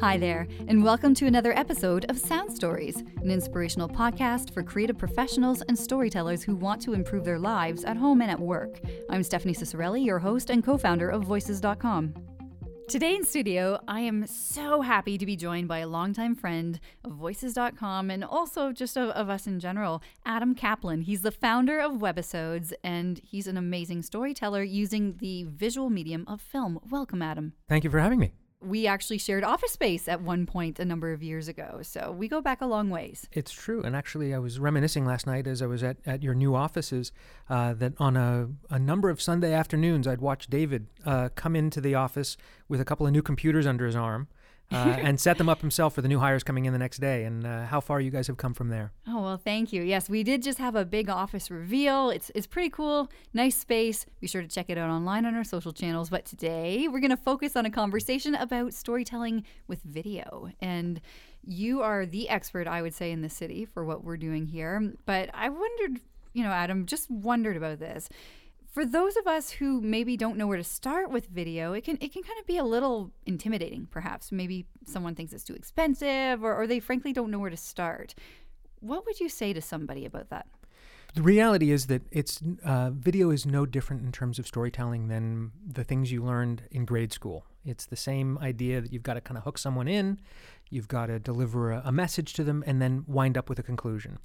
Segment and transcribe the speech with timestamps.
[0.00, 4.96] Hi there, and welcome to another episode of Sound Stories, an inspirational podcast for creative
[4.96, 8.78] professionals and storytellers who want to improve their lives at home and at work.
[9.10, 12.14] I'm Stephanie Ciccarelli, your host and co founder of Voices.com.
[12.88, 17.10] Today in studio, I am so happy to be joined by a longtime friend of
[17.14, 21.02] Voices.com and also just of, of, us in general, Adam Kaplan.
[21.02, 26.40] He's the founder of Webisodes and he's an amazing storyteller using the visual medium of
[26.40, 26.78] film.
[26.88, 27.54] Welcome, Adam.
[27.68, 31.12] Thank you for having me we actually shared office space at one point a number
[31.12, 31.80] of years ago.
[31.82, 33.28] So we go back a long ways.
[33.32, 33.82] It's true.
[33.82, 37.12] And actually, I was reminiscing last night as I was at, at your new offices
[37.48, 41.80] uh, that on a, a number of Sunday afternoons, I'd watch David uh, come into
[41.80, 42.36] the office
[42.68, 44.28] with a couple of new computers under his arm
[44.70, 47.24] uh, and set them up himself for the new hires coming in the next day.
[47.24, 48.92] And uh, how far you guys have come from there?
[49.06, 49.82] Oh well, thank you.
[49.82, 52.10] Yes, we did just have a big office reveal.
[52.10, 54.06] It's it's pretty cool, nice space.
[54.20, 56.10] Be sure to check it out online on our social channels.
[56.10, 61.00] But today we're going to focus on a conversation about storytelling with video and.
[61.50, 64.92] You are the expert, I would say, in the city for what we're doing here.
[65.06, 66.00] But I wondered,
[66.34, 68.10] you know, Adam, just wondered about this
[68.70, 71.98] for those of us who maybe don't know where to start with video, it can
[72.00, 74.30] it can kind of be a little intimidating, perhaps.
[74.30, 78.14] Maybe someone thinks it's too expensive, or, or they frankly don't know where to start.
[78.80, 80.46] What would you say to somebody about that?
[81.14, 85.52] The reality is that it's uh, video is no different in terms of storytelling than
[85.66, 87.46] the things you learned in grade school.
[87.64, 90.20] It's the same idea that you've got to kind of hook someone in,
[90.70, 93.62] you've got to deliver a, a message to them, and then wind up with a
[93.62, 94.18] conclusion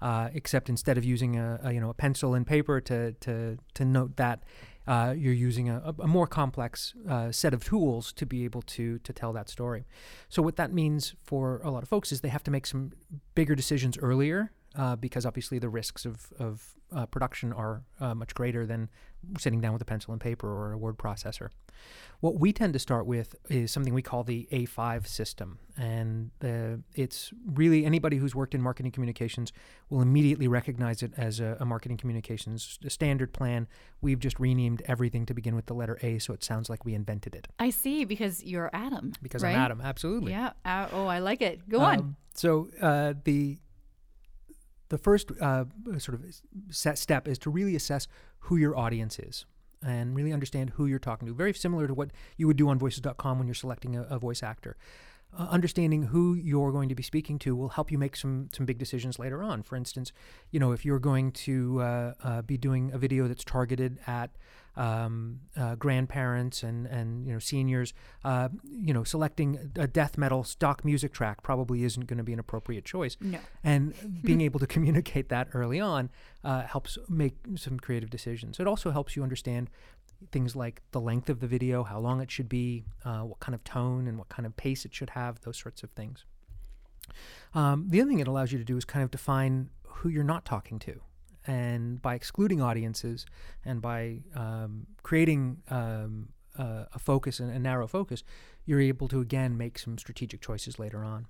[0.00, 3.58] uh, except instead of using a, a, you know a pencil and paper to to
[3.74, 4.42] to note that.
[4.86, 8.98] Uh, you're using a, a more complex uh, set of tools to be able to
[9.00, 9.86] to tell that story.
[10.28, 12.92] So what that means for a lot of folks is they have to make some
[13.34, 18.34] bigger decisions earlier uh, because obviously the risks of, of uh, production are uh, much
[18.34, 18.88] greater than
[19.38, 21.48] sitting down with a pencil and paper or a word processor.
[22.20, 25.58] What we tend to start with is something we call the A5 system.
[25.78, 26.30] And
[26.94, 29.52] it's really anybody who's worked in marketing communications
[29.88, 33.66] will immediately recognize it as a, a marketing communications standard plan.
[34.02, 36.94] We've just renamed everything to begin with the letter A so it sounds like we
[36.94, 37.48] invented it.
[37.58, 39.12] I see, because you're Adam.
[39.22, 39.54] Because right?
[39.54, 40.32] I'm Adam, absolutely.
[40.32, 40.52] Yeah.
[40.64, 41.66] Uh, oh, I like it.
[41.68, 42.16] Go um, on.
[42.34, 43.58] So uh, the
[44.90, 45.64] the first uh,
[45.98, 46.24] sort of
[46.70, 48.06] step is to really assess
[48.40, 49.46] who your audience is
[49.82, 51.32] and really understand who you're talking to.
[51.32, 54.42] Very similar to what you would do on voices.com when you're selecting a, a voice
[54.42, 54.76] actor.
[55.38, 58.66] Uh, understanding who you're going to be speaking to will help you make some some
[58.66, 59.62] big decisions later on.
[59.62, 60.12] For instance,
[60.50, 64.30] you know if you're going to uh, uh, be doing a video that's targeted at
[64.76, 67.92] um, uh, grandparents and and you know seniors,
[68.24, 72.32] uh, you know selecting a death metal stock music track probably isn't going to be
[72.32, 73.16] an appropriate choice.
[73.20, 73.38] No.
[73.62, 76.10] And being able to communicate that early on
[76.44, 78.58] uh, helps make some creative decisions.
[78.58, 79.70] It also helps you understand
[80.32, 83.54] things like the length of the video, how long it should be, uh, what kind
[83.54, 86.24] of tone and what kind of pace it should have, those sorts of things.
[87.54, 90.24] Um, the other thing it allows you to do is kind of define who you're
[90.24, 91.00] not talking to
[91.46, 93.26] and by excluding audiences
[93.64, 98.22] and by um, creating um, uh, a focus and a narrow focus,
[98.66, 101.26] you're able to again make some strategic choices later on.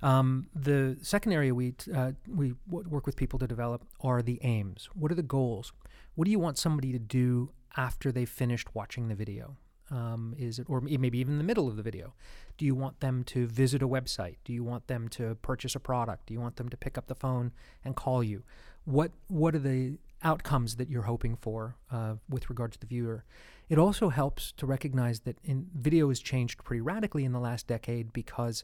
[0.00, 4.88] Um, the second area we uh, we work with people to develop are the aims.
[4.94, 5.72] What are the goals?
[6.14, 9.56] What do you want somebody to do after they've finished watching the video?
[9.90, 12.14] Um, is it, or maybe even in the middle of the video?
[12.56, 14.36] Do you want them to visit a website?
[14.44, 16.26] Do you want them to purchase a product?
[16.26, 17.52] Do you want them to pick up the phone
[17.84, 18.42] and call you?
[18.84, 23.24] what what are the outcomes that you're hoping for uh, with regard to the viewer.
[23.68, 27.66] It also helps to recognize that in, video has changed pretty radically in the last
[27.66, 28.62] decade because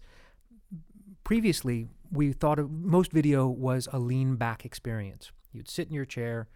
[1.24, 5.32] previously we thought of most video was a lean back experience.
[5.52, 6.47] You'd sit in your chair,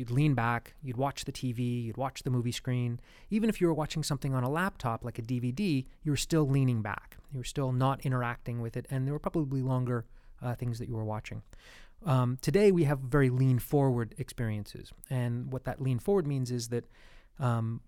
[0.00, 2.98] you'd lean back, you'd watch the TV, you'd watch the movie screen.
[3.28, 6.48] Even if you were watching something on a laptop like a DVD, you were still
[6.48, 7.18] leaning back.
[7.30, 10.06] You were still not interacting with it, and there were probably longer
[10.40, 11.42] uh, things that you were watching.
[12.06, 16.68] Um, today we have very lean forward experiences, and what that lean forward means is
[16.68, 16.86] that
[17.38, 17.82] um,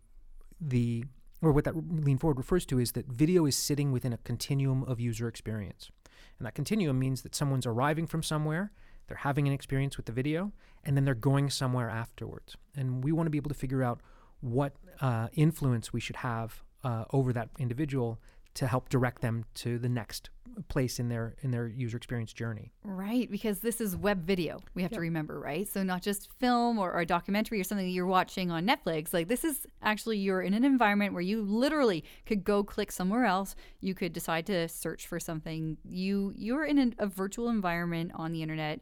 [0.60, 1.04] the
[1.40, 4.84] or what that lean forward refers to is that video is sitting within a continuum
[4.84, 5.90] of user experience,
[6.38, 8.70] and that continuum means that someone's arriving from somewhere,
[9.06, 10.52] they're having an experience with the video,
[10.84, 14.00] and then they're going somewhere afterwards, and we want to be able to figure out
[14.40, 18.18] what uh, influence we should have uh, over that individual
[18.54, 20.30] to help direct them to the next
[20.68, 22.72] place in their in their user experience journey.
[22.84, 24.60] Right, because this is web video.
[24.74, 24.98] We have yep.
[24.98, 25.66] to remember, right?
[25.66, 29.12] So not just film or, or, a documentary or something that you're watching on Netflix.
[29.12, 33.24] Like this is actually you're in an environment where you literally could go click somewhere
[33.24, 33.54] else.
[33.80, 35.78] You could decide to search for something.
[35.84, 38.80] You you're in an, a virtual environment on the internet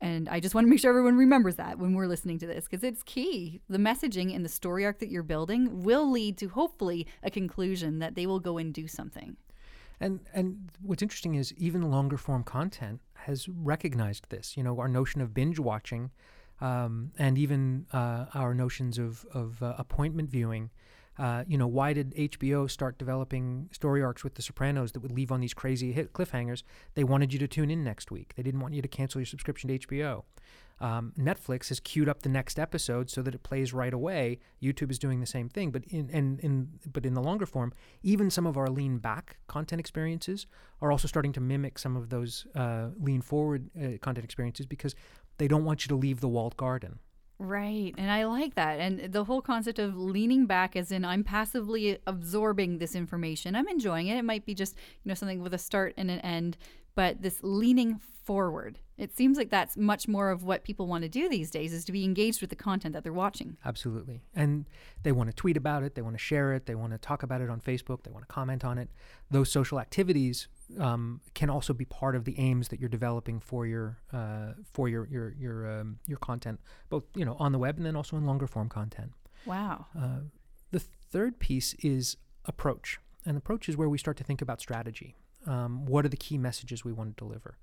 [0.00, 2.66] and I just want to make sure everyone remembers that when we're listening to this
[2.68, 3.60] because it's key.
[3.68, 7.98] The messaging and the story arc that you're building will lead to hopefully a conclusion
[7.98, 9.36] that they will go and do something.
[10.00, 14.56] And and what's interesting is even longer form content has recognized this.
[14.56, 16.10] You know, our notion of binge watching,
[16.60, 20.70] um, and even uh, our notions of of uh, appointment viewing.
[21.18, 25.12] Uh, you know, why did HBO start developing story arcs with The Sopranos that would
[25.12, 26.62] leave on these crazy hit cliffhangers?
[26.94, 28.34] They wanted you to tune in next week.
[28.36, 30.24] They didn't want you to cancel your subscription to HBO.
[30.80, 34.38] Um, Netflix has queued up the next episode so that it plays right away.
[34.62, 37.72] YouTube is doing the same thing, but in, in, in but in the longer form,
[38.02, 40.46] even some of our lean back content experiences
[40.80, 44.94] are also starting to mimic some of those uh, lean forward uh, content experiences because
[45.38, 47.00] they don't want you to leave the walled garden.
[47.38, 47.94] Right.
[47.96, 48.80] And I like that.
[48.80, 53.54] And the whole concept of leaning back as in I'm passively absorbing this information.
[53.54, 54.18] I'm enjoying it.
[54.18, 54.74] It might be just,
[55.04, 56.56] you know, something with a start and an end,
[56.96, 58.80] but this leaning forward.
[58.98, 61.84] It seems like that's much more of what people want to do these days is
[61.84, 63.56] to be engaged with the content that they're watching.
[63.64, 64.20] Absolutely.
[64.34, 64.66] And
[65.04, 67.22] they want to tweet about it, they want to share it, they want to talk
[67.22, 68.90] about it on Facebook, they want to comment on it.
[69.30, 70.48] Those social activities
[70.78, 74.88] um, can also be part of the aims that you're developing for your uh, for
[74.88, 78.16] your your your um, your content, both you know on the web and then also
[78.16, 79.12] in longer form content.
[79.46, 79.86] Wow.
[79.98, 80.20] Uh,
[80.70, 85.16] the third piece is approach, and approach is where we start to think about strategy.
[85.46, 87.56] Um, what are the key messages we want to deliver?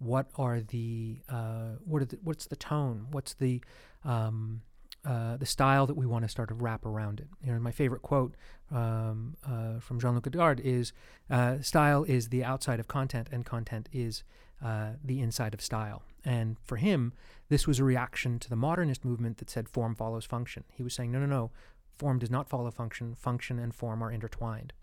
[0.00, 3.06] what are the uh, what are the, what's the tone?
[3.12, 3.62] What's the
[4.04, 4.62] um,
[5.04, 7.28] uh, the style that we want to start to wrap around it.
[7.42, 8.34] You know, my favorite quote
[8.70, 10.92] um, uh, from Jean-Luc Godard is,
[11.30, 14.24] uh, "Style is the outside of content, and content is
[14.62, 17.14] uh, the inside of style." And for him,
[17.48, 20.64] this was a reaction to the modernist movement that said form follows function.
[20.70, 21.50] He was saying, "No, no, no,
[21.96, 23.14] form does not follow function.
[23.14, 24.74] Function and form are intertwined,"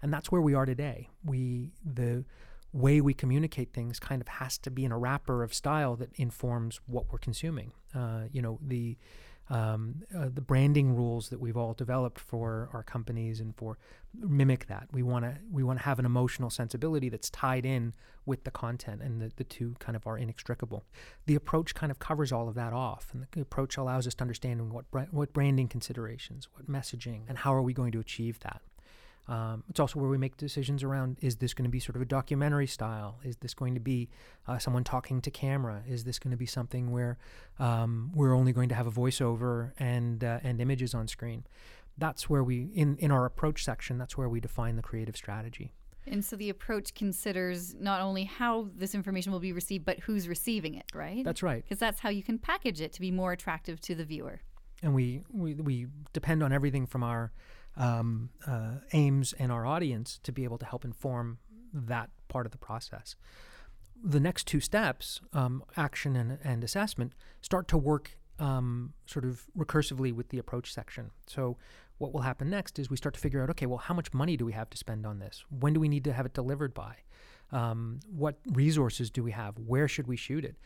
[0.00, 1.08] and that's where we are today.
[1.24, 2.24] We the
[2.72, 6.10] way we communicate things kind of has to be in a wrapper of style that
[6.16, 7.72] informs what we're consuming.
[7.94, 8.96] Uh, you know, the
[9.50, 13.78] um, uh, the branding rules that we've all developed for our companies and for
[14.18, 14.88] mimic that.
[14.92, 17.92] We want to we want to have an emotional sensibility that's tied in
[18.26, 20.84] with the content, and the, the two kind of are inextricable.
[21.26, 24.22] The approach kind of covers all of that off, and the approach allows us to
[24.22, 28.62] understand what what branding considerations, what messaging, and how are we going to achieve that.
[29.26, 32.02] Um, it's also where we make decisions around is this going to be sort of
[32.02, 33.18] a documentary style?
[33.24, 34.10] Is this going to be
[34.46, 35.82] uh, someone talking to camera?
[35.88, 37.18] Is this going to be something where
[37.58, 41.44] um, we're only going to have a voiceover and uh, and images on screen?
[41.96, 43.96] That's where we in in our approach section.
[43.96, 45.72] That's where we define the creative strategy.
[46.06, 50.28] And so the approach considers not only how this information will be received, but who's
[50.28, 51.24] receiving it, right?
[51.24, 51.62] That's right.
[51.62, 54.40] Because that's how you can package it to be more attractive to the viewer.
[54.82, 57.32] And we we, we depend on everything from our
[57.76, 61.38] um, uh, aims and our audience to be able to help inform
[61.72, 63.16] that part of the process.
[64.02, 69.44] The next two steps, um, action and, and assessment, start to work um, sort of
[69.56, 71.10] recursively with the approach section.
[71.26, 71.56] So,
[71.98, 74.36] what will happen next is we start to figure out okay, well, how much money
[74.36, 75.44] do we have to spend on this?
[75.48, 76.96] When do we need to have it delivered by?
[77.52, 79.56] Um, what resources do we have?
[79.58, 80.56] Where should we shoot it?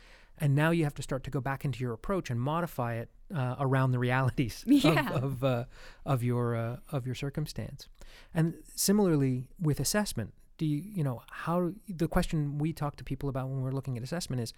[0.41, 3.09] And now you have to start to go back into your approach and modify it
[3.35, 5.11] uh, around the realities yeah.
[5.13, 5.65] of of, uh,
[6.07, 7.89] of your uh, of your circumstance.
[8.35, 13.29] And similarly with assessment, do you you know how the question we talk to people
[13.29, 14.53] about when we're looking at assessment is,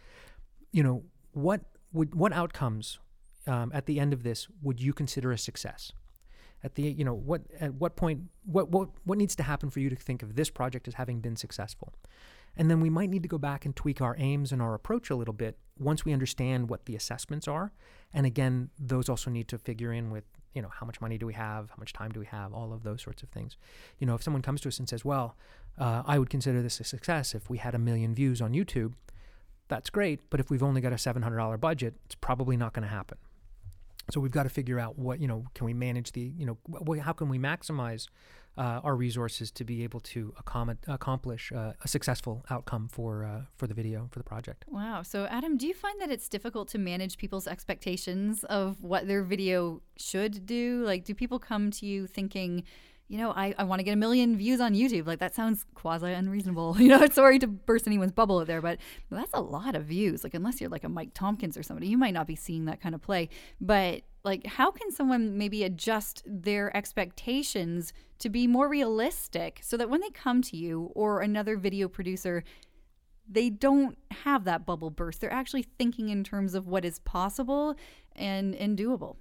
[0.73, 1.63] you know, what
[1.93, 2.99] would what outcomes
[3.47, 5.93] um, at the end of this would you consider a success?
[6.63, 9.81] At the you know what at what point what what what needs to happen for
[9.81, 11.95] you to think of this project as having been successful?
[12.57, 15.11] And then we might need to go back and tweak our aims and our approach
[15.11, 17.73] a little bit once we understand what the assessments are.
[18.13, 21.27] And again, those also need to figure in with, you know, how much money do
[21.27, 21.71] we have?
[21.71, 22.53] How much time do we have?
[22.53, 23.57] All of those sorts of things.
[23.99, 25.37] You know, if someone comes to us and says, well,
[25.79, 28.95] uh, I would consider this a success if we had a million views on YouTube,
[29.69, 30.21] that's great.
[30.29, 33.19] But if we've only got a $700 budget, it's probably not going to happen.
[34.13, 36.99] So we've got to figure out what, you know, can we manage the, you know,
[37.01, 38.09] how can we maximize
[38.59, 43.43] uh, our resources to be able to accom- accomplish uh, a successful outcome for uh,
[43.57, 44.65] for the video for the project.
[44.69, 45.03] Wow.
[45.03, 49.23] So Adam, do you find that it's difficult to manage people's expectations of what their
[49.23, 50.83] video should do?
[50.85, 52.65] Like, do people come to you thinking?
[53.11, 55.05] You know, I, I want to get a million views on YouTube.
[55.05, 56.77] Like that sounds quasi unreasonable.
[56.79, 58.79] You know, sorry to burst anyone's bubble there, but
[59.11, 60.23] that's a lot of views.
[60.23, 62.81] Like unless you're like a Mike Tompkins or somebody, you might not be seeing that
[62.81, 63.29] kind of play.
[63.61, 69.91] But like how can someone maybe adjust their expectations to be more realistic so that
[69.91, 72.45] when they come to you or another video producer,
[73.29, 75.21] they don't have that bubble burst.
[75.21, 77.75] They're actually thinking in terms of what is possible
[78.15, 79.17] and, and doable.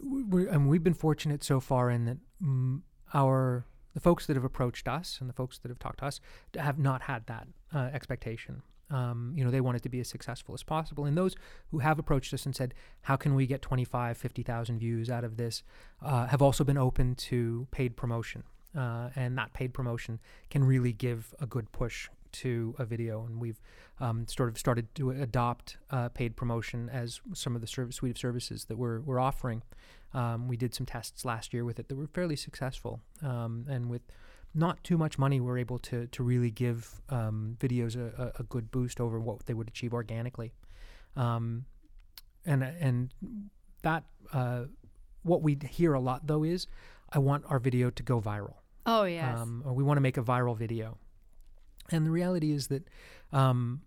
[0.00, 2.80] we and we've been fortunate so far in that mm,
[3.14, 6.20] our the folks that have approached us and the folks that have talked to us
[6.56, 8.62] have not had that uh, expectation.
[8.90, 11.04] Um, you know, they want it to be as successful as possible.
[11.04, 11.34] And those
[11.70, 15.36] who have approached us and said, how can we get 25, 50,000 views out of
[15.36, 15.62] this,
[16.02, 18.44] uh, have also been open to paid promotion.
[18.76, 23.24] uh, and that paid promotion can really give a good push to a video.
[23.24, 23.60] And we've
[24.00, 28.12] um, sort of started to adopt uh, paid promotion as some of the service, suite
[28.12, 29.62] of services that we're, we're offering.
[30.14, 33.00] Um, we did some tests last year with it that were fairly successful.
[33.22, 34.02] Um, and with
[34.54, 38.70] not too much money, we're able to, to really give um, videos a, a, good
[38.70, 40.52] boost over what they would achieve organically.
[41.16, 41.66] Um,
[42.46, 43.12] and, and
[43.82, 44.64] that, uh,
[45.22, 46.66] what we hear a lot though is,
[47.12, 48.54] I want our video to go viral.
[48.86, 49.38] Oh, yes.
[49.38, 50.98] Um, or we want to make a viral video.
[51.90, 52.88] And the reality is that
[53.32, 53.82] um,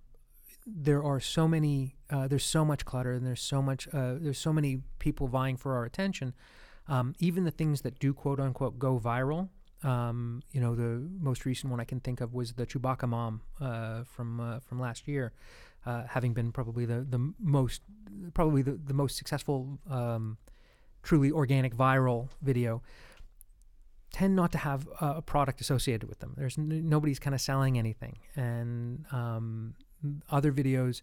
[0.65, 4.39] there are so many, uh, there's so much clutter, and there's so much, uh, there's
[4.39, 6.33] so many people vying for our attention.
[6.87, 9.49] Um, even the things that do quote unquote go viral.
[9.83, 13.41] Um, you know, the most recent one I can think of was the Chewbacca mom
[13.59, 15.33] uh, from uh, from last year,
[15.85, 17.81] uh, having been probably the the most
[18.33, 20.37] probably the, the most successful um,
[21.01, 22.83] truly organic viral video
[24.11, 26.33] tend not to have a product associated with them.
[26.37, 29.73] There's n- nobody's kind of selling anything, and um,
[30.29, 31.01] other videos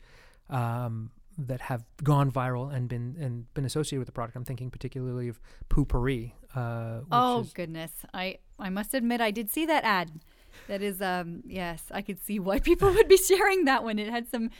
[0.50, 4.36] um, that have gone viral and been and been associated with the product.
[4.36, 6.32] I'm thinking particularly of Poo-Pourri.
[6.54, 10.20] Uh, oh goodness, I I must admit I did see that ad.
[10.66, 13.98] That is, um, yes, I could see why people would be sharing that one.
[13.98, 14.50] It had some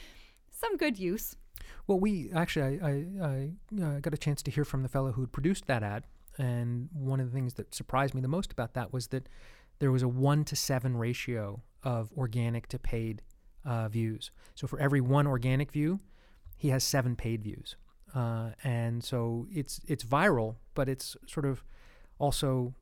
[0.51, 1.35] some good use.
[1.85, 5.11] Well, we actually I I, I uh, got a chance to hear from the fellow
[5.11, 6.05] who produced that ad
[6.39, 9.27] and one of the things that surprised me the most about that was that
[9.79, 13.21] there was a one to seven ratio of organic to paid
[13.65, 14.31] uh, views.
[14.55, 15.99] So for every one organic view,
[16.55, 17.75] he has seven paid views.
[18.15, 21.63] Uh, and so it's it's viral, but it's sort of
[22.17, 22.73] also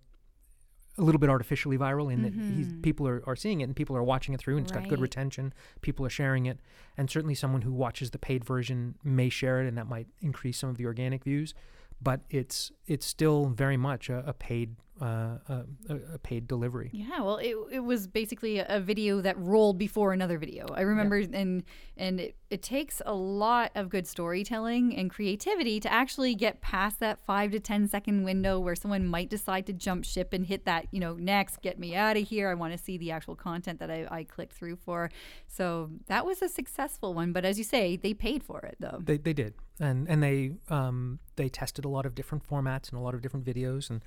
[0.99, 2.49] a little bit artificially viral in mm-hmm.
[2.49, 4.73] that he's, people are, are seeing it and people are watching it through and it's
[4.73, 4.83] right.
[4.83, 5.53] got good retention.
[5.81, 6.59] People are sharing it.
[6.97, 10.57] And certainly someone who watches the paid version may share it and that might increase
[10.57, 11.53] some of the organic views
[12.01, 15.65] but it's it's still very much a, a paid uh, a,
[16.13, 16.89] a, paid delivery.
[16.91, 20.65] Yeah, well, it, it was basically a video that rolled before another video.
[20.73, 21.27] I remember, yeah.
[21.33, 21.63] and
[21.95, 26.99] and it, it takes a lot of good storytelling and creativity to actually get past
[26.99, 30.65] that five to ten second window where someone might decide to jump ship and hit
[30.65, 32.49] that, you know, next, get me out of here.
[32.49, 35.11] I want to see the actual content that I, I clicked through for.
[35.47, 37.33] So that was a successful one.
[37.33, 38.99] But as you say, they paid for it though.
[39.03, 42.99] They they did, and and they um they tested a lot of different formats and
[42.99, 44.01] a lot of different videos and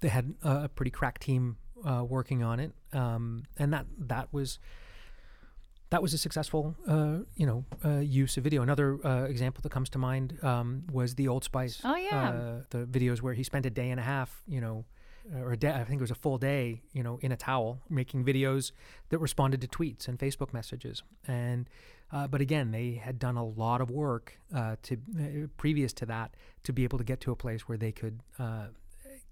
[0.00, 4.58] they had a pretty crack team uh, working on it, um, and that that was
[5.90, 8.62] that was a successful, uh, you know, uh, use of video.
[8.62, 11.80] Another uh, example that comes to mind um, was the Old Spice.
[11.84, 14.84] Oh yeah, uh, the videos where he spent a day and a half, you know,
[15.34, 15.70] or a day.
[15.70, 18.72] I think it was a full day, you know, in a towel making videos
[19.08, 21.02] that responded to tweets and Facebook messages.
[21.26, 21.68] And
[22.12, 26.34] uh, but again, they had done a lot of work uh, to previous to that
[26.64, 28.20] to be able to get to a place where they could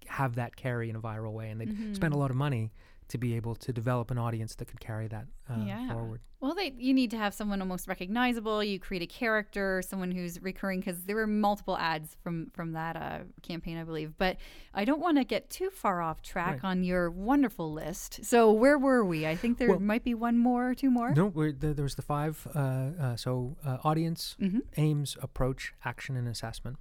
[0.08, 1.94] have that carry in a viral way, and they mm-hmm.
[1.94, 2.72] spend a lot of money
[3.08, 5.92] to be able to develop an audience that could carry that uh, yeah.
[5.92, 6.20] forward.
[6.40, 8.62] Well, they you need to have someone almost recognizable.
[8.62, 12.96] You create a character, someone who's recurring, because there were multiple ads from from that
[12.96, 14.12] uh, campaign, I believe.
[14.18, 14.36] But
[14.74, 16.70] I don't want to get too far off track right.
[16.70, 18.24] on your wonderful list.
[18.24, 19.26] So where were we?
[19.26, 21.14] I think there well, might be one more or two more.
[21.14, 22.46] No, the, there was the five.
[22.54, 24.60] Uh, uh so uh, audience, mm-hmm.
[24.76, 26.76] aims, approach, action, and assessment.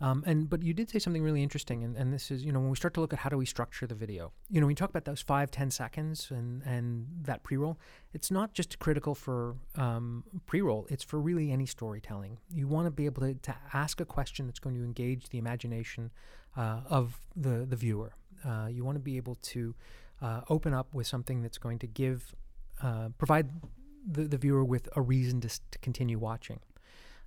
[0.00, 2.60] Um, and but you did say something really interesting, and, and this is you know
[2.60, 4.72] when we start to look at how do we structure the video, you know when
[4.72, 7.78] you talk about those five ten seconds and and that pre roll,
[8.12, 12.38] it's not just critical for um, pre roll; it's for really any storytelling.
[12.52, 15.38] You want to be able to, to ask a question that's going to engage the
[15.38, 16.10] imagination
[16.56, 18.12] uh, of the the viewer.
[18.44, 19.74] Uh, you want to be able to
[20.20, 22.34] uh, open up with something that's going to give
[22.82, 23.48] uh, provide
[24.06, 26.60] the, the viewer with a reason to, to continue watching.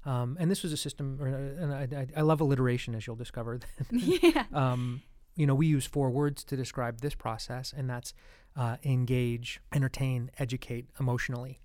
[0.05, 3.05] Um, and this was a system, or, uh, and I, I, I, love alliteration, as
[3.05, 3.59] you'll discover.
[3.91, 4.45] yeah.
[4.53, 5.01] Um,
[5.35, 8.13] you know, we use four words to describe this process, and that's
[8.55, 11.59] uh, engage, entertain, educate, emotionally.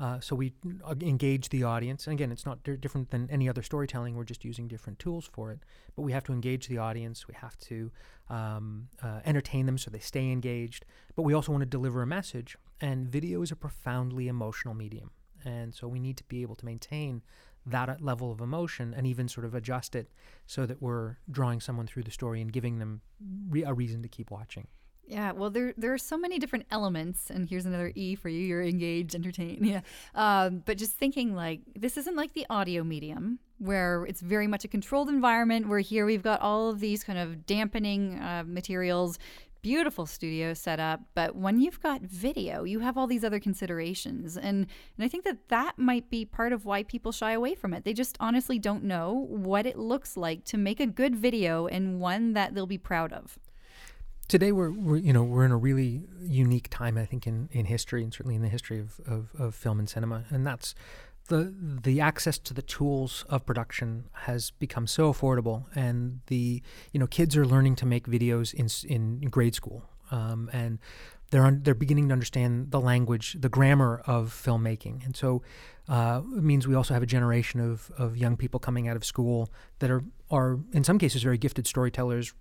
[0.00, 0.52] Uh, so we
[0.84, 2.06] uh, engage the audience.
[2.06, 4.16] And again, it's not d- different than any other storytelling.
[4.16, 5.60] We're just using different tools for it.
[5.94, 7.28] But we have to engage the audience.
[7.28, 7.90] We have to
[8.28, 10.86] um, uh, entertain them so they stay engaged.
[11.14, 12.56] But we also want to deliver a message.
[12.80, 15.10] And video is a profoundly emotional medium.
[15.44, 17.22] And so we need to be able to maintain
[17.66, 20.10] that level of emotion and even sort of adjust it
[20.46, 23.00] so that we're drawing someone through the story and giving them
[23.48, 24.66] re- a reason to keep watching.
[25.06, 28.40] Yeah, well, there there are so many different elements, and here's another E for you.
[28.40, 29.66] You're engaged, entertained.
[29.72, 29.80] Yeah,
[30.14, 34.64] um, but just thinking like this isn't like the audio medium where it's very much
[34.64, 35.68] a controlled environment.
[35.68, 39.18] Where here we've got all of these kind of dampening uh, materials,
[39.62, 44.36] beautiful studio set up but when you've got video you have all these other considerations.
[44.36, 44.66] And
[44.96, 47.84] and i think that that might be part of why people shy away from it.
[47.84, 52.00] They just honestly don't know what it looks like to make a good video and
[52.00, 53.38] one that they'll be proud of.
[54.28, 57.66] Today we're, we're you know we're in a really unique time I think in, in
[57.66, 60.24] history and certainly in the history of, of, of film and cinema.
[60.30, 60.74] And that's
[61.32, 66.62] the the access to the tools of production has become so affordable and the
[66.92, 70.78] you know kids are learning to make videos in in grade school um, and
[71.32, 75.04] they're un- they're beginning to understand the language the grammar of filmmaking.
[75.04, 75.42] And so
[75.88, 79.04] uh, it means we also have a generation of, of young people coming out of
[79.04, 82.34] school that are are in some cases very gifted storytellers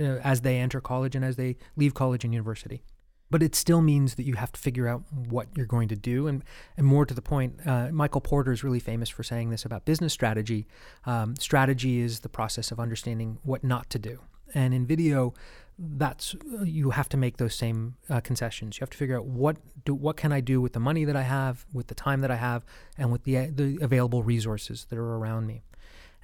[0.00, 2.82] uh, as they enter college and as they leave college and university
[3.30, 6.26] but it still means that you have to figure out what you're going to do.
[6.26, 6.42] And,
[6.76, 9.84] and more to the point, uh, Michael Porter is really famous for saying this about
[9.84, 10.66] business strategy.
[11.04, 14.20] Um, strategy is the process of understanding what not to do.
[14.54, 15.34] And in video,
[15.78, 18.78] that's you have to make those same uh, concessions.
[18.78, 21.14] You have to figure out what do what can I do with the money that
[21.14, 22.64] I have, with the time that I have,
[22.96, 25.62] and with the the available resources that are around me.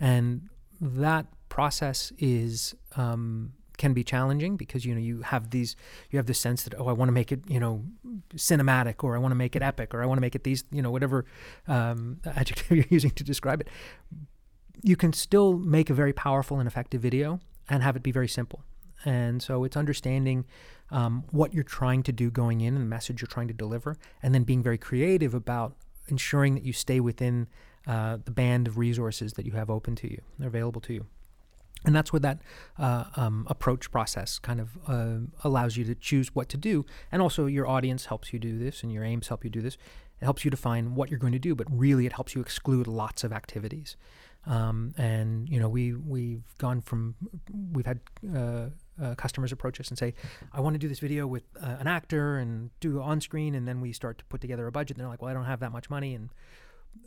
[0.01, 0.49] And
[0.81, 5.77] that process is um, can be challenging because you know you have these
[6.11, 7.85] you have the sense that oh I want to make it you know
[8.35, 10.65] cinematic or I want to make it epic or I want to make it these
[10.71, 11.25] you know whatever
[11.67, 13.69] um, adjective you're using to describe it.
[14.83, 18.29] You can still make a very powerful and effective video and have it be very
[18.29, 18.63] simple.
[19.05, 20.45] And so it's understanding
[20.91, 23.97] um, what you're trying to do going in and the message you're trying to deliver,
[24.23, 25.75] and then being very creative about
[26.09, 27.49] ensuring that you stay within
[27.87, 31.07] uh, the band of resources that you have open to you, They're available to you.
[31.85, 32.41] And that's where that
[32.79, 36.87] uh, um, approach process kind of uh, allows you to choose what to do.
[37.13, 39.75] And also, your audience helps you do this, and your aims help you do this.
[40.21, 42.87] It helps you define what you're going to do, but really, it helps you exclude
[42.87, 43.97] lots of activities.
[44.47, 47.15] Um, and you know, we we've gone from
[47.73, 48.01] we've had
[48.35, 48.67] uh,
[49.03, 50.15] uh, customers approach us and say,
[50.53, 53.67] "I want to do this video with uh, an actor and do on screen," and
[53.67, 54.97] then we start to put together a budget.
[54.97, 56.29] And they're like, "Well, I don't have that much money," and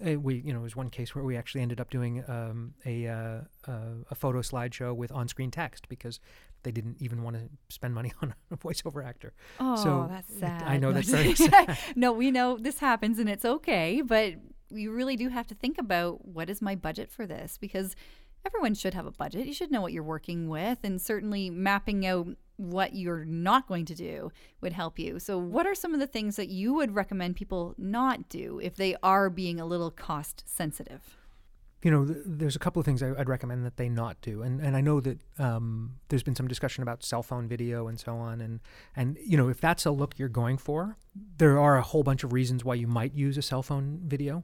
[0.01, 3.07] we you know, it was one case where we actually ended up doing um, a
[3.07, 6.19] uh, uh, a photo slideshow with on-screen text because
[6.63, 9.33] they didn't even want to spend money on a voiceover actor.
[9.59, 10.63] Oh, so that's sad.
[10.63, 11.77] I know that's very sad.
[11.95, 14.33] no, we know this happens and it's okay, but
[14.69, 17.95] you really do have to think about what is my budget for this because
[18.45, 19.45] everyone should have a budget.
[19.45, 23.85] You should know what you're working with, and certainly mapping out what you're not going
[23.85, 25.19] to do would help you.
[25.19, 28.75] So, what are some of the things that you would recommend people not do if
[28.75, 31.17] they are being a little cost sensitive?
[31.83, 34.41] You know, th- there's a couple of things I, would recommend that they not do,
[34.41, 37.99] and and I know that um, there's been some discussion about cell phone video and
[37.99, 38.59] so on, and
[38.95, 40.97] and you know if that's a look you're going for,
[41.37, 44.43] there are a whole bunch of reasons why you might use a cell phone video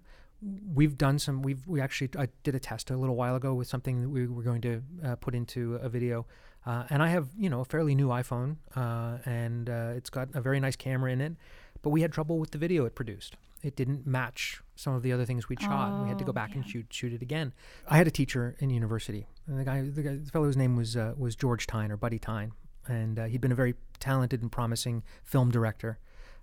[0.73, 3.67] we've done some we've we actually I did a test a little while ago with
[3.67, 6.25] something that we were going to uh, put into a video
[6.65, 10.29] uh, and I have you know a fairly new iPhone uh, and uh, it's got
[10.33, 11.33] a very nice camera in it
[11.81, 15.11] but we had trouble with the video it produced it didn't match some of the
[15.11, 16.57] other things we'd shot we had to go oh, back yeah.
[16.57, 17.53] and shoot shoot it again
[17.87, 20.97] I had a teacher in university and the guy the, guy, the fellow's name was
[20.97, 22.51] uh, was George Tyne or Buddy Tyne
[22.87, 25.99] and uh, he'd been a very talented and promising film director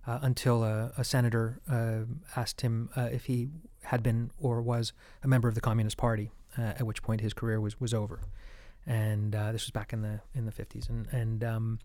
[0.07, 2.01] uh, until a, a senator uh,
[2.37, 3.49] asked him uh, if he
[3.85, 7.33] had been or was a member of the Communist Party, uh, at which point his
[7.35, 8.21] career was, was over.
[8.87, 10.89] And uh, this was back in the in the 50s.
[10.89, 11.79] And, and um,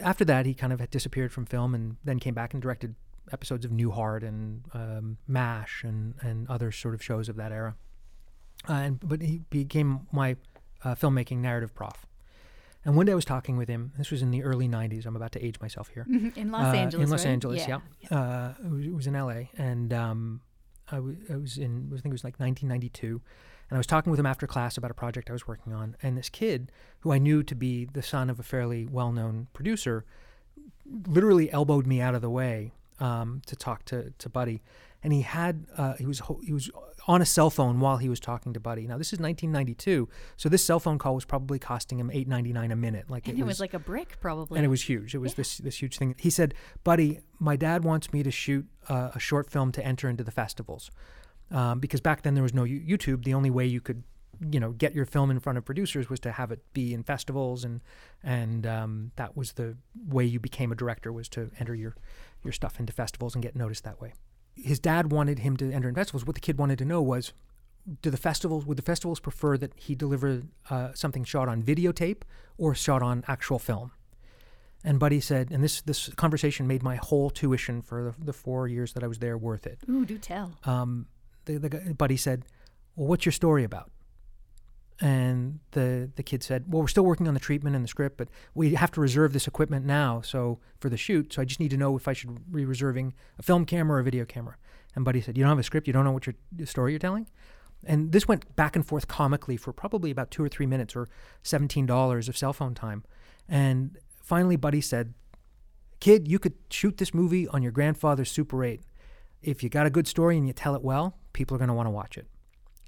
[0.00, 2.94] after that, he kind of had disappeared from film and then came back and directed
[3.32, 7.76] episodes of Newhart and um, MASH and, and other sort of shows of that era.
[8.66, 10.36] and But he became my
[10.84, 12.06] filmmaking narrative prof.
[12.84, 13.92] And one day I was talking with him.
[13.98, 15.04] This was in the early '90s.
[15.04, 16.06] I'm about to age myself here.
[16.08, 16.38] Mm-hmm.
[16.38, 17.04] In Los uh, Angeles.
[17.04, 17.30] In Los right?
[17.32, 17.80] Angeles, yeah.
[18.00, 18.18] yeah.
[18.18, 19.50] Uh, it, was, it, was, in L.A.
[19.58, 20.40] and um,
[20.90, 21.88] I, w- I was in.
[21.88, 23.20] I think it was like 1992,
[23.70, 25.96] and I was talking with him after class about a project I was working on.
[26.02, 26.70] And this kid,
[27.00, 30.04] who I knew to be the son of a fairly well-known producer,
[31.06, 34.62] literally elbowed me out of the way um, to talk to to Buddy.
[35.02, 36.70] And he had uh, he was he was
[37.08, 38.86] on a cell phone while he was talking to Buddy.
[38.86, 42.76] Now this is 1992, so this cell phone call was probably costing him 8.99 a
[42.76, 43.06] minute.
[43.08, 44.58] Like and it, was, was, like a brick, probably.
[44.58, 45.14] And it was huge.
[45.14, 45.36] It was yeah.
[45.36, 46.14] this this huge thing.
[46.18, 50.08] He said, "Buddy, my dad wants me to shoot uh, a short film to enter
[50.08, 50.90] into the festivals."
[51.50, 53.24] Um, because back then there was no YouTube.
[53.24, 54.02] The only way you could,
[54.50, 57.04] you know, get your film in front of producers was to have it be in
[57.04, 57.80] festivals, and
[58.22, 61.96] and um, that was the way you became a director was to enter your
[62.44, 64.12] your stuff into festivals and get noticed that way
[64.62, 66.26] his dad wanted him to enter in festivals.
[66.26, 67.32] What the kid wanted to know was,
[68.02, 72.22] do the festivals would the festivals prefer that he deliver uh, something shot on videotape
[72.56, 73.92] or shot on actual film?
[74.84, 78.68] And Buddy said, and this this conversation made my whole tuition for the, the four
[78.68, 79.78] years that I was there worth it.
[79.88, 80.52] Ooh, do tell.
[80.64, 81.06] Um,
[81.46, 82.44] the, the Buddy said,
[82.94, 83.90] "Well, what's your story about?"
[85.00, 88.16] And the the kid said, "Well, we're still working on the treatment and the script,
[88.16, 91.32] but we have to reserve this equipment now, so for the shoot.
[91.32, 94.00] So I just need to know if I should be reserving a film camera or
[94.00, 94.56] a video camera."
[94.96, 95.86] And Buddy said, "You don't have a script.
[95.86, 96.34] You don't know what your
[96.66, 97.28] story you're telling."
[97.84, 101.08] And this went back and forth comically for probably about two or three minutes, or
[101.44, 103.04] seventeen dollars of cell phone time.
[103.48, 105.14] And finally, Buddy said,
[106.00, 108.82] Kid, you could shoot this movie on your grandfather's Super 8.
[109.42, 111.74] If you got a good story and you tell it well, people are going to
[111.74, 112.26] want to watch it.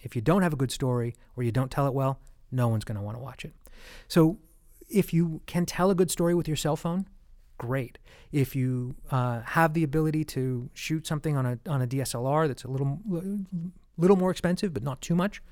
[0.02, 2.84] If you don't have a good story or you don't tell it well, no one's
[2.84, 3.54] going to want to watch it.
[4.08, 4.38] So
[4.88, 7.06] if you can tell a good story with your cell phone,
[7.58, 7.98] great.
[8.32, 12.64] If you uh, have the ability to shoot something on a on a DSLR that's
[12.64, 12.98] a little
[13.96, 15.42] little more expensive but not too much,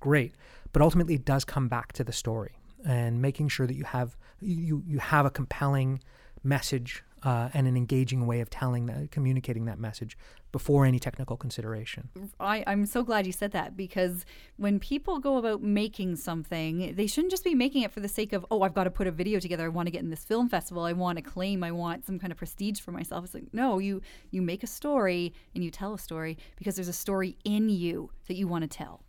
[0.00, 0.34] great.
[0.72, 4.16] But ultimately, it does come back to the story and making sure that you have
[4.40, 6.00] you you have a compelling
[6.42, 10.16] message uh, and an engaging way of telling that, communicating that message
[10.56, 12.08] before any technical consideration.
[12.40, 14.24] I, I'm so glad you said that because
[14.56, 18.32] when people go about making something, they shouldn't just be making it for the sake
[18.32, 19.66] of, oh, I've got to put a video together.
[19.66, 20.84] I want to get in this film festival.
[20.84, 21.62] I want to claim.
[21.62, 23.26] I want some kind of prestige for myself.
[23.26, 26.88] It's like, no, you you make a story and you tell a story because there's
[26.88, 29.04] a story in you that you want to tell.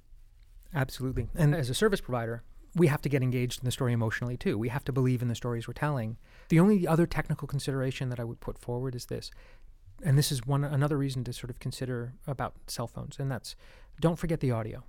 [0.75, 1.29] Absolutely.
[1.33, 2.43] And as a service provider,
[2.75, 4.57] we have to get engaged in the story emotionally too.
[4.57, 6.17] We have to believe in the stories we're telling.
[6.49, 9.31] The only other technical consideration that I would put forward is this,
[10.03, 13.55] and this is one another reason to sort of consider about cell phones, and that's
[13.99, 14.83] don't forget the audio.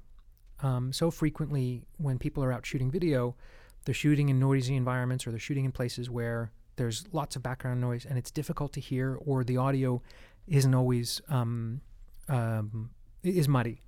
[0.62, 3.36] Um, so frequently, when people are out shooting video,
[3.84, 7.80] they're shooting in noisy environments or they're shooting in places where there's lots of background
[7.80, 10.02] noise and it's difficult to hear, or the audio
[10.46, 11.80] isn't always um,
[12.28, 12.90] um,
[13.22, 13.82] is muddy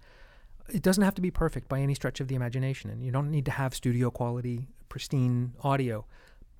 [0.72, 3.30] it doesn't have to be perfect by any stretch of the imagination, and you don't
[3.30, 6.06] need to have studio quality, pristine audio.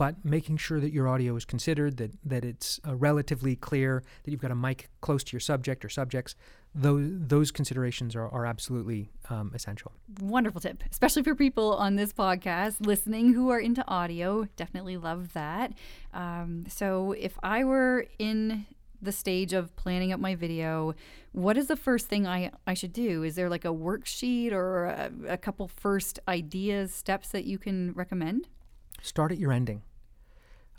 [0.01, 4.31] But making sure that your audio is considered, that that it's uh, relatively clear, that
[4.31, 6.35] you've got a mic close to your subject or subjects,
[6.75, 9.93] those those considerations are, are absolutely um, essential.
[10.23, 14.47] Wonderful tip, especially for people on this podcast listening who are into audio.
[14.57, 15.75] Definitely love that.
[16.15, 18.65] Um, so if I were in
[19.03, 20.95] the stage of planning up my video,
[21.33, 23.23] what is the first thing I, I should do?
[23.23, 27.93] Is there like a worksheet or a, a couple first ideas, steps that you can
[27.93, 28.49] recommend?
[29.03, 29.83] Start at your ending.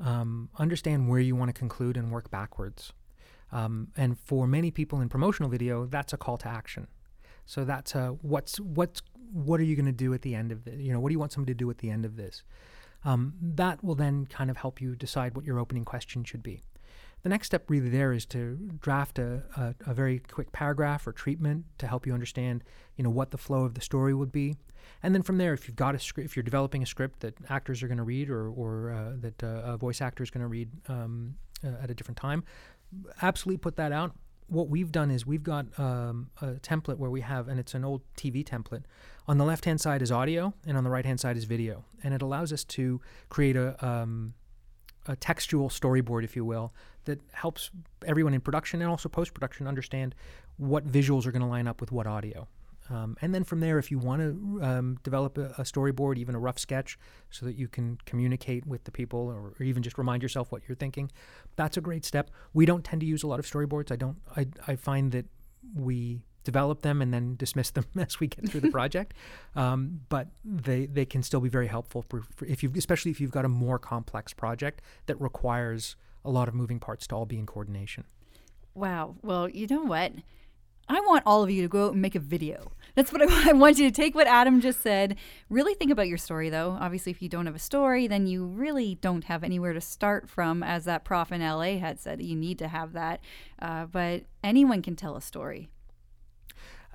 [0.03, 2.91] Um, understand where you want to conclude and work backwards.
[3.51, 6.87] Um, and for many people in promotional video, that's a call to action.
[7.45, 9.01] So that's a, what's what's
[9.33, 10.79] what are you going to do at the end of this?
[10.79, 12.43] You know, what do you want somebody to do at the end of this?
[13.03, 16.63] Um, that will then kind of help you decide what your opening question should be.
[17.23, 21.11] The next step really there is to draft a, a, a, very quick paragraph or
[21.11, 22.63] treatment to help you understand,
[22.95, 24.55] you know, what the flow of the story would be.
[25.03, 27.35] And then from there, if you've got a script, if you're developing a script that
[27.49, 30.41] actors are going to read or, or uh, that uh, a voice actor is going
[30.41, 32.43] to read um, uh, at a different time,
[33.21, 34.15] absolutely put that out.
[34.47, 37.85] What we've done is we've got um, a template where we have, and it's an
[37.85, 38.83] old TV template.
[39.27, 41.85] On the left hand side is audio, and on the right hand side is video.
[42.03, 44.33] And it allows us to create a, um,
[45.07, 46.73] a textual storyboard, if you will,
[47.05, 47.71] that helps
[48.05, 50.15] everyone in production and also post production understand
[50.57, 52.47] what visuals are going to line up with what audio.
[52.89, 56.35] Um, and then from there, if you want to um, develop a, a, storyboard, even
[56.35, 59.97] a rough sketch, so that you can communicate with the people or, or, even just
[59.97, 61.09] remind yourself what you're thinking,
[61.55, 62.31] that's a great step.
[62.53, 63.91] We don't tend to use a lot of storyboards.
[63.91, 64.17] I don't.
[64.35, 65.25] I, I find that
[65.73, 69.13] we develop them and then dismiss them as we get through the project.
[69.53, 73.19] Um, but they they can still be very helpful for, for if you especially if
[73.19, 77.25] you've got a more complex project that requires a lot of moving parts to all
[77.25, 78.05] be in coordination.
[78.73, 79.15] Wow.
[79.21, 80.13] Well, you know what?
[80.87, 82.71] I want all of you to go out and make a video.
[82.95, 85.15] That's what I, I, want you to take what Adam just said.
[85.49, 86.77] Really think about your story, though.
[86.79, 90.29] Obviously, if you don't have a story, then you really don't have anywhere to start
[90.29, 92.21] from, as that prof in LA had said.
[92.21, 93.21] You need to have that.
[93.61, 95.69] Uh, but anyone can tell a story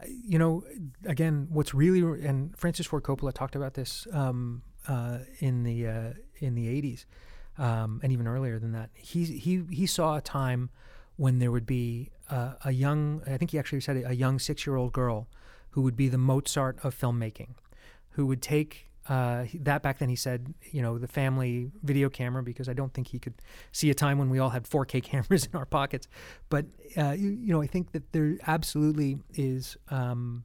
[0.07, 0.65] you know,
[1.05, 6.13] again, what's really and Francis Ford Coppola talked about this um, uh, in the uh,
[6.39, 7.05] in the '80s,
[7.59, 8.91] um, and even earlier than that.
[8.95, 10.71] He he he saw a time
[11.17, 14.93] when there would be uh, a young, I think he actually said a young six-year-old
[14.93, 15.29] girl
[15.71, 17.55] who would be the Mozart of filmmaking,
[18.11, 22.43] who would take uh, that back then he said, you know, the family video camera
[22.43, 23.35] because I don't think he could
[23.73, 26.09] see a time when we all had 4K cameras in our pockets.
[26.49, 26.67] But
[26.97, 30.45] uh, you, you, know, I think that there absolutely is um,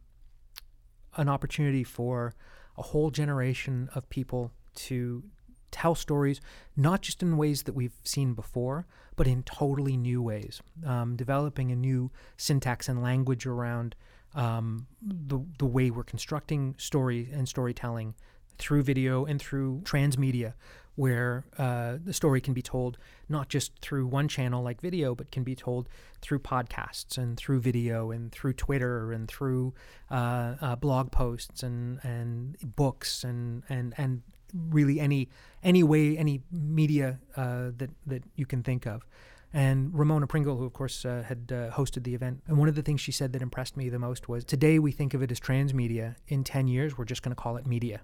[1.16, 2.34] an opportunity for
[2.78, 5.24] a whole generation of people to
[5.72, 6.42] tell stories,
[6.76, 11.72] not just in ways that we've seen before, but in totally new ways, um, developing
[11.72, 13.96] a new syntax and language around
[14.34, 18.16] um, the the way we're constructing story and storytelling
[18.62, 20.54] through video and through transmedia,
[20.96, 22.98] where uh, the story can be told
[23.28, 25.90] not just through one channel like video, but can be told
[26.22, 29.74] through podcasts and through video and through Twitter and through
[30.10, 34.22] uh, uh, blog posts and and books and and and
[34.54, 35.30] really any
[35.64, 39.06] any way any media uh, that that you can think of.
[39.54, 42.76] And Ramona Pringle, who of course uh, had uh, hosted the event, and one of
[42.76, 45.32] the things she said that impressed me the most was today we think of it
[45.32, 46.16] as transmedia.
[46.28, 48.02] In 10 years, we're just going to call it media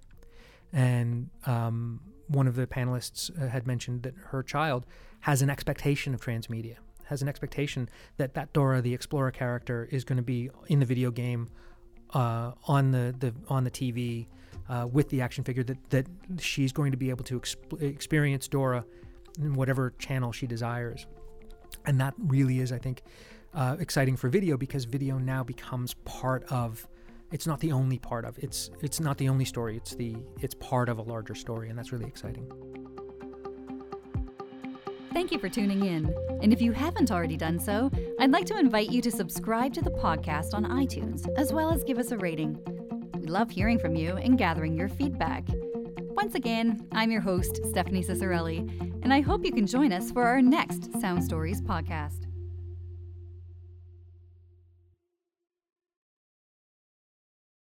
[0.73, 4.85] and um, one of the panelists uh, had mentioned that her child
[5.21, 6.75] has an expectation of transmedia,
[7.05, 10.85] has an expectation that that Dora the Explorer character is going to be in the
[10.85, 11.49] video game,
[12.13, 14.27] uh, on the, the on the TV,
[14.69, 15.63] uh, with the action figure.
[15.63, 16.07] That that
[16.39, 18.85] she's going to be able to exp- experience Dora
[19.39, 21.05] in whatever channel she desires,
[21.85, 23.03] and that really is, I think,
[23.53, 26.87] uh, exciting for video because video now becomes part of
[27.31, 30.55] it's not the only part of it's it's not the only story it's the it's
[30.55, 32.49] part of a larger story and that's really exciting
[35.13, 36.13] Thank you for tuning in.
[36.43, 39.81] And if you haven't already done so, I'd like to invite you to subscribe to
[39.81, 42.59] the podcast on iTunes, as well as give us a rating.
[43.15, 45.47] We love hearing from you and gathering your feedback.
[46.11, 48.59] Once again, I'm your host, Stephanie Ciccarelli,
[49.01, 52.26] and I hope you can join us for our next Sound Stories podcast.